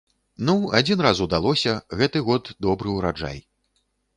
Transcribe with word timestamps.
Ну, 0.47 0.55
адзін 0.79 1.03
раз 1.07 1.21
удалося, 1.27 1.75
гэты 1.99 2.25
год 2.31 2.51
добры 2.69 2.97
ўраджай. 2.99 3.37